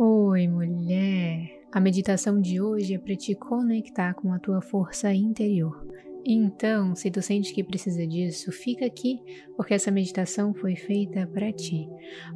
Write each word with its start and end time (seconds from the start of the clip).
Oi, 0.00 0.46
mulher! 0.46 1.66
A 1.72 1.80
meditação 1.80 2.40
de 2.40 2.60
hoje 2.60 2.94
é 2.94 2.98
para 2.98 3.16
te 3.16 3.34
conectar 3.34 4.14
com 4.14 4.32
a 4.32 4.38
tua 4.38 4.60
força 4.60 5.12
interior 5.12 5.84
então, 6.24 6.94
se 6.94 7.10
tu 7.10 7.22
sente 7.22 7.54
que 7.54 7.64
precisa 7.64 8.06
disso, 8.06 8.52
fica 8.52 8.84
aqui, 8.84 9.18
porque 9.56 9.72
essa 9.72 9.90
meditação 9.90 10.52
foi 10.52 10.76
feita 10.76 11.26
para 11.26 11.50
ti. 11.52 11.88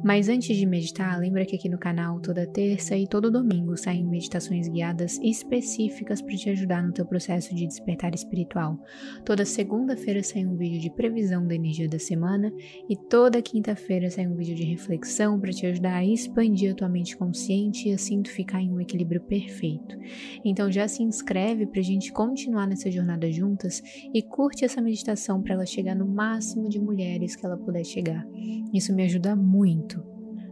Mas 0.03 0.29
antes 0.29 0.57
de 0.57 0.65
meditar, 0.65 1.19
lembra 1.19 1.45
que 1.45 1.55
aqui 1.55 1.69
no 1.69 1.77
canal 1.77 2.19
toda 2.19 2.47
terça 2.47 2.97
e 2.97 3.07
todo 3.07 3.29
domingo 3.29 3.77
saem 3.77 4.03
meditações 4.03 4.67
guiadas 4.67 5.19
específicas 5.21 6.21
para 6.21 6.35
te 6.35 6.49
ajudar 6.49 6.81
no 6.81 6.91
teu 6.91 7.05
processo 7.05 7.53
de 7.53 7.67
despertar 7.67 8.15
espiritual. 8.15 8.79
Toda 9.23 9.45
segunda-feira 9.45 10.23
sai 10.23 10.45
um 10.45 10.55
vídeo 10.55 10.79
de 10.79 10.89
previsão 10.89 11.45
da 11.45 11.53
energia 11.53 11.87
da 11.87 11.99
semana 11.99 12.51
e 12.89 12.95
toda 12.95 13.41
quinta-feira 13.43 14.09
sai 14.09 14.27
um 14.27 14.35
vídeo 14.35 14.55
de 14.55 14.63
reflexão 14.63 15.39
para 15.39 15.51
te 15.51 15.67
ajudar 15.67 15.97
a 15.97 16.05
expandir 16.05 16.71
a 16.71 16.75
tua 16.75 16.89
mente 16.89 17.15
consciente 17.15 17.89
e 17.89 17.93
assim 17.93 18.23
tu 18.23 18.31
ficar 18.31 18.59
em 18.59 18.71
um 18.71 18.81
equilíbrio 18.81 19.21
perfeito. 19.21 19.97
Então 20.43 20.71
já 20.71 20.87
se 20.87 21.03
inscreve 21.03 21.67
para 21.67 21.79
a 21.79 21.83
gente 21.83 22.11
continuar 22.11 22.67
nessa 22.67 22.89
jornada 22.89 23.31
juntas 23.31 23.82
e 24.13 24.21
curte 24.21 24.65
essa 24.65 24.81
meditação 24.81 25.41
para 25.41 25.53
ela 25.53 25.65
chegar 25.65 25.95
no 25.95 26.05
máximo 26.05 26.69
de 26.69 26.79
mulheres 26.79 27.35
que 27.35 27.45
ela 27.45 27.57
puder 27.57 27.83
chegar. 27.83 28.25
Isso 28.73 28.93
me 28.93 29.03
ajuda 29.03 29.35
muito. 29.35 30.03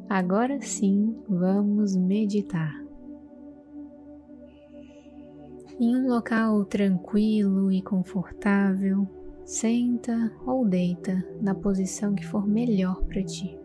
Agora 0.10 0.62
sim, 0.62 1.16
vamos 1.28 1.96
meditar. 1.96 2.80
Em 5.80 5.96
um 5.96 6.08
local 6.08 6.64
tranquilo 6.66 7.72
e 7.72 7.82
confortável, 7.82 9.08
senta 9.46 10.32
ou 10.46 10.68
deita 10.68 11.26
na 11.42 11.56
posição 11.56 12.14
que 12.14 12.26
for 12.26 12.48
melhor 12.48 13.04
para 13.06 13.24
ti. 13.24 13.58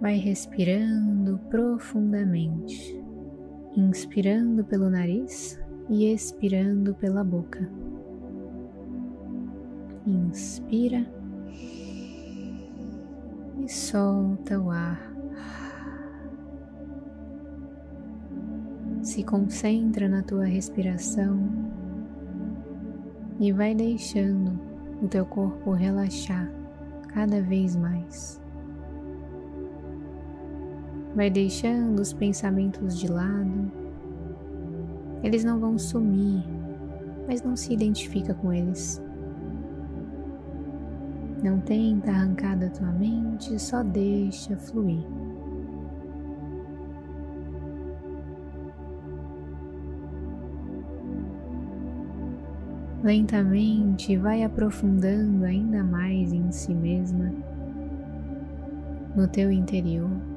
Vai 0.00 0.16
respirando 0.16 1.38
profundamente 1.48 3.03
inspirando 3.76 4.64
pelo 4.64 4.88
nariz 4.88 5.60
e 5.88 6.12
expirando 6.12 6.94
pela 6.94 7.24
boca. 7.24 7.68
Inspira 10.06 11.06
e 13.58 13.68
solta 13.68 14.60
o 14.60 14.70
ar. 14.70 15.12
Se 19.02 19.22
concentra 19.22 20.08
na 20.08 20.22
tua 20.22 20.44
respiração 20.44 21.48
e 23.38 23.52
vai 23.52 23.74
deixando 23.74 24.58
o 25.02 25.08
teu 25.08 25.26
corpo 25.26 25.72
relaxar 25.72 26.50
cada 27.08 27.42
vez 27.42 27.76
mais. 27.76 28.43
Vai 31.14 31.30
deixando 31.30 32.00
os 32.00 32.12
pensamentos 32.12 32.98
de 32.98 33.06
lado. 33.06 33.70
Eles 35.22 35.44
não 35.44 35.60
vão 35.60 35.78
sumir, 35.78 36.44
mas 37.28 37.40
não 37.40 37.54
se 37.54 37.72
identifica 37.72 38.34
com 38.34 38.52
eles. 38.52 39.00
Não 41.40 41.60
tenta 41.60 42.10
arrancar 42.10 42.58
da 42.58 42.68
tua 42.68 42.90
mente, 42.90 43.56
só 43.60 43.84
deixa 43.84 44.56
fluir. 44.56 45.06
Lentamente 53.04 54.16
vai 54.16 54.42
aprofundando 54.42 55.44
ainda 55.44 55.84
mais 55.84 56.32
em 56.32 56.50
si 56.50 56.74
mesma, 56.74 57.32
no 59.14 59.28
teu 59.28 59.52
interior 59.52 60.33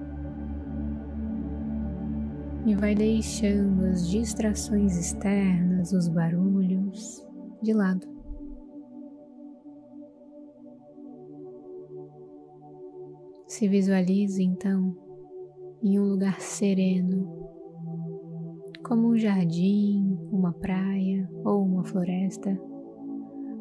e 2.67 2.75
vai 2.75 2.93
deixando 2.93 3.85
as 3.85 4.09
distrações 4.09 4.97
externas, 4.97 5.93
os 5.93 6.09
barulhos 6.09 7.25
de 7.63 7.71
lado. 7.71 8.05
Se 13.47 13.69
visualize 13.69 14.43
então 14.43 14.93
em 15.81 15.97
um 15.97 16.03
lugar 16.03 16.41
sereno, 16.41 17.25
como 18.83 19.07
um 19.07 19.17
jardim, 19.17 20.19
uma 20.29 20.51
praia 20.51 21.25
ou 21.45 21.63
uma 21.63 21.85
floresta, 21.85 22.51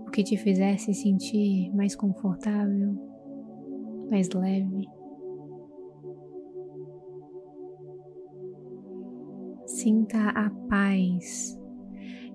o 0.04 0.10
que 0.10 0.24
te 0.24 0.36
fizesse 0.36 0.92
sentir 0.92 1.72
mais 1.76 1.94
confortável, 1.94 2.96
mais 4.10 4.28
leve. 4.30 4.95
Sinta 9.86 10.30
a 10.30 10.50
paz 10.68 11.56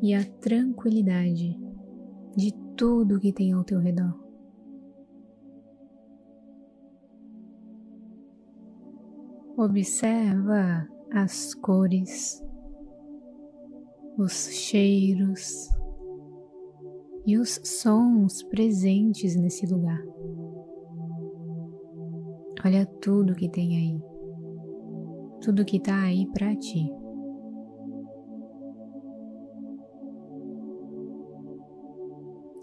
e 0.01 0.13
a 0.13 0.23
tranquilidade 0.39 1.59
de 2.33 2.53
tudo 2.77 3.19
que 3.19 3.33
tem 3.33 3.51
ao 3.51 3.65
teu 3.65 3.77
redor. 3.77 4.17
Observa 9.57 10.87
as 11.11 11.53
cores, 11.53 12.41
os 14.17 14.49
cheiros 14.53 15.67
e 17.25 17.37
os 17.37 17.59
sons 17.65 18.43
presentes 18.43 19.35
nesse 19.35 19.65
lugar. 19.65 20.01
Olha 22.65 22.85
tudo 23.01 23.35
que 23.35 23.49
tem 23.49 23.75
aí, 23.75 24.01
tudo 25.41 25.65
que 25.65 25.75
está 25.75 26.01
aí 26.03 26.25
para 26.31 26.55
ti. 26.55 27.00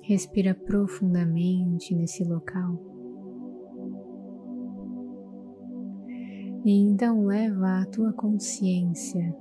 Respira 0.09 0.55
profundamente 0.55 1.95
nesse 1.95 2.25
local. 2.25 2.81
E 6.65 6.81
então 6.81 7.27
leva 7.27 7.83
a 7.83 7.85
tua 7.85 8.15
consciência 8.15 9.37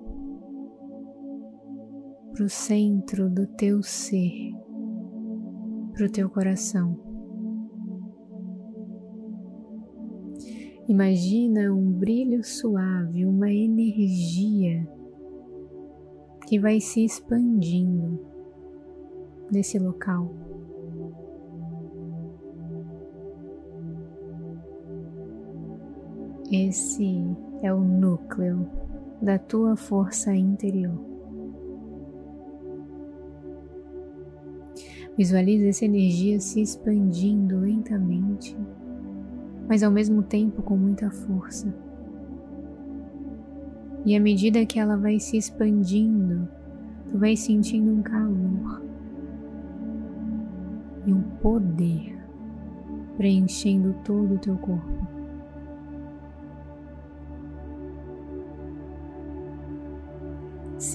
para 2.34 2.44
o 2.44 2.50
centro 2.50 3.30
do 3.30 3.48
teu 3.48 3.82
ser, 3.82 4.52
para 5.94 6.06
o 6.06 6.12
teu 6.12 6.30
coração. 6.30 7.00
Imagina 10.90 11.74
um 11.74 11.94
brilho 11.94 12.44
suave, 12.44 13.26
uma 13.26 13.50
energia 13.50 14.86
que 16.46 16.60
vai 16.60 16.82
se 16.82 17.06
expandindo 17.06 18.20
nesse 19.50 19.80
local. 19.80 20.47
Esse 26.50 27.25
é 27.62 27.74
o 27.74 27.80
núcleo 27.81 28.66
da 29.22 29.38
tua 29.38 29.75
força 29.75 30.34
interior. 30.34 30.97
Visualize 35.18 35.68
essa 35.68 35.84
energia 35.84 36.40
se 36.40 36.62
expandindo 36.62 37.59
lentamente, 37.59 38.56
mas 39.68 39.84
ao 39.84 39.91
mesmo 39.91 40.24
tempo 40.24 40.62
com 40.62 40.78
muita 40.78 41.12
força. 41.12 41.68
E 44.06 44.16
à 44.16 44.19
medida 44.22 44.66
que 44.66 44.80
ela 44.80 44.96
vai 44.96 45.19
se 45.19 45.36
expandindo, 45.36 46.47
tu 47.12 47.18
vai 47.18 47.36
sentindo 47.36 47.91
um 47.91 48.02
calor 48.02 48.81
e 51.06 51.12
um 51.12 51.24
poder 51.41 52.18
preenchendo 53.18 53.94
todo 54.06 54.36
o 54.36 54.40
teu 54.40 54.56
corpo. 54.56 55.17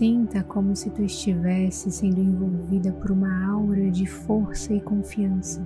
Sinta 0.03 0.43
como 0.43 0.75
se 0.75 0.91
tu 0.91 1.01
estivesse 1.05 1.89
sendo 1.93 2.21
envolvida 2.21 2.91
por 2.91 3.13
uma 3.13 3.47
aura 3.53 3.89
de 3.89 4.05
força 4.05 4.75
e 4.75 4.81
confiança. 4.81 5.65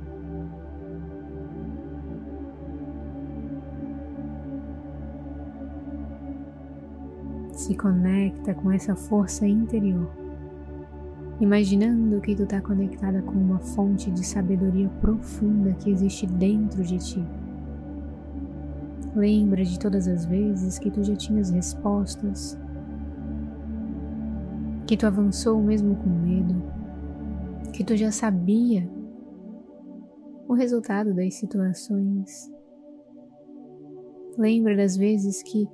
Se 7.51 7.75
conecta 7.75 8.53
com 8.53 8.71
essa 8.71 8.95
força 8.95 9.47
interior, 9.49 10.07
imaginando 11.41 12.21
que 12.21 12.37
tu 12.37 12.43
está 12.43 12.61
conectada 12.61 13.23
com 13.23 13.33
uma 13.33 13.59
fonte 13.59 14.11
de 14.11 14.23
sabedoria 14.23 14.91
profunda 15.01 15.73
que 15.73 15.89
existe 15.89 16.27
dentro 16.27 16.85
de 16.85 16.99
ti. 16.99 17.25
Lembra 19.15 19.65
de 19.65 19.79
todas 19.79 20.07
as 20.07 20.27
vezes 20.27 20.79
que 20.79 20.91
tu 20.91 21.03
já 21.03 21.17
tinhas 21.17 21.49
respostas 21.49 22.59
que 24.87 24.97
tu 24.97 25.07
avançou 25.07 25.61
mesmo 25.63 25.97
com 25.97 26.09
medo, 26.09 26.55
que 27.73 27.85
tu 27.85 27.97
já 27.97 28.11
sabia 28.11 28.89
o 30.49 30.55
resultado 30.55 31.15
das 31.15 31.35
situações 31.35 32.51
Lembra 34.39 34.77
das 34.77 34.97
vezes 34.97 35.43
que 35.43 35.67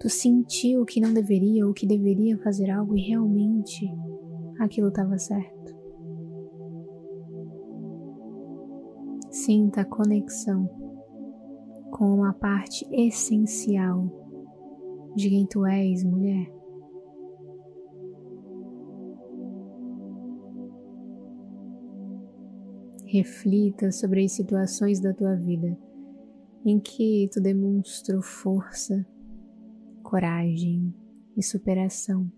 tu 0.00 0.08
sentiu 0.08 0.86
que 0.86 1.00
não 1.00 1.12
deveria 1.12 1.66
ou 1.66 1.74
que 1.74 1.86
deveria 1.86 2.38
fazer 2.38 2.70
algo 2.70 2.96
e 2.96 3.02
realmente 3.02 3.86
aquilo 4.58 4.88
estava 4.88 5.18
certo. 5.18 5.74
Sinta 9.30 9.82
a 9.82 9.84
conexão 9.84 10.66
com 11.90 12.06
uma 12.06 12.32
parte 12.32 12.86
essencial 12.90 14.10
de 15.14 15.28
quem 15.28 15.46
tu 15.46 15.66
és, 15.66 16.02
mulher. 16.04 16.50
Reflita 23.14 23.92
sobre 23.92 24.24
as 24.24 24.32
situações 24.32 24.98
da 24.98 25.14
tua 25.14 25.36
vida 25.36 25.78
em 26.66 26.80
que 26.80 27.28
tu 27.32 27.40
demonstrou 27.40 28.20
força, 28.20 29.06
coragem 30.02 30.92
e 31.36 31.40
superação. 31.40 32.28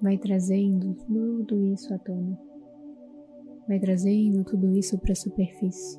Vai 0.00 0.16
trazendo 0.16 0.94
tudo 1.08 1.66
isso 1.66 1.92
à 1.92 1.98
tona. 1.98 2.40
Vai 3.66 3.80
trazendo 3.80 4.44
tudo 4.44 4.76
isso 4.76 4.96
para 4.96 5.10
a 5.10 5.16
superfície. 5.16 5.98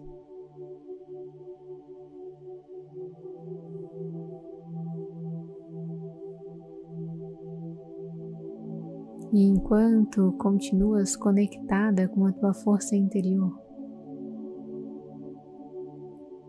E 9.33 9.45
enquanto 9.45 10.33
continuas 10.33 11.15
conectada 11.15 12.07
com 12.09 12.25
a 12.25 12.33
tua 12.33 12.53
força 12.53 12.97
interior, 12.97 13.57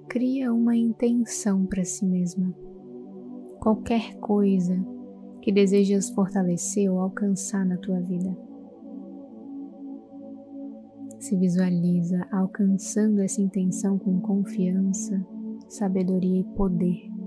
cria 0.08 0.52
uma 0.52 0.76
intenção 0.76 1.64
para 1.64 1.84
si 1.84 2.05
mesma. 2.05 2.52
Qualquer 3.61 4.17
coisa 4.19 4.76
que 5.40 5.52
desejas 5.52 6.11
fortalecer 6.11 6.90
ou 6.90 7.00
alcançar 7.00 7.64
na 7.64 7.76
tua 7.76 8.00
vida. 8.00 8.37
Se 11.20 11.37
visualiza 11.37 12.26
alcançando 12.32 13.20
essa 13.20 13.40
intenção 13.40 13.96
com 13.96 14.20
confiança, 14.20 15.25
sabedoria 15.69 16.40
e 16.40 16.44
poder. 16.56 17.22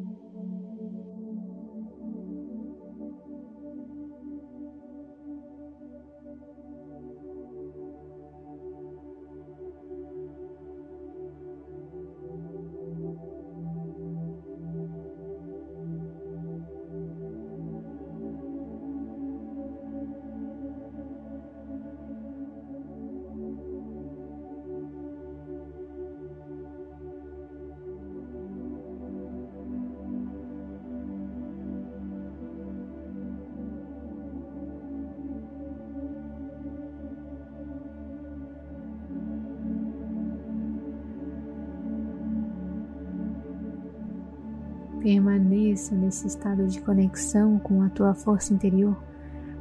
Permaneça 45.06 45.94
nesse 45.94 46.26
estado 46.26 46.66
de 46.66 46.82
conexão 46.82 47.60
com 47.60 47.84
a 47.84 47.90
tua 47.90 48.16
força 48.16 48.52
interior 48.52 48.98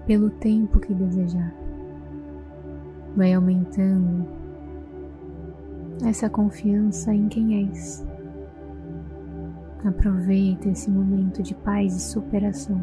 pelo 0.06 0.30
tempo 0.30 0.80
que 0.80 0.94
desejar. 0.94 1.54
Vai 3.14 3.34
aumentando 3.34 4.26
essa 6.02 6.30
confiança 6.30 7.12
em 7.12 7.28
quem 7.28 7.68
és. 7.68 8.06
Aproveita 9.84 10.70
esse 10.70 10.90
momento 10.90 11.42
de 11.42 11.54
paz 11.56 11.94
e 11.94 12.00
superação. 12.00 12.80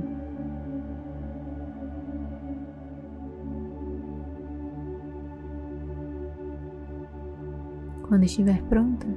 Quando 8.07 8.25
estiver 8.25 8.61
pronta, 8.65 9.07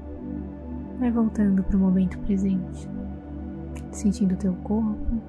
vai 0.98 1.10
voltando 1.10 1.62
para 1.62 1.76
o 1.76 1.80
momento 1.80 2.18
presente 2.20 2.88
sentindo 3.96 4.36
teu 4.36 4.54
corpo, 4.56 5.20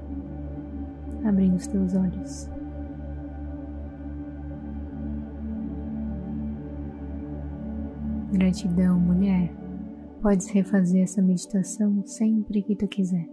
abrindo 1.24 1.56
os 1.56 1.68
teus 1.68 1.94
olhos. 1.94 2.50
Gratidão, 8.32 9.00
mulher. 9.00 9.54
Podes 10.22 10.48
refazer 10.50 11.04
essa 11.04 11.22
meditação 11.22 12.06
sempre 12.06 12.62
que 12.62 12.76
tu 12.76 12.88
quiser. 12.88 13.30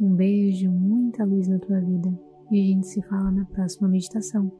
Um 0.00 0.14
beijo, 0.14 0.70
muita 0.70 1.24
luz 1.24 1.46
na 1.46 1.58
tua 1.58 1.80
vida 1.80 2.12
e 2.50 2.60
a 2.60 2.64
gente 2.64 2.86
se 2.86 3.02
fala 3.02 3.30
na 3.30 3.44
próxima 3.44 3.88
meditação. 3.88 4.50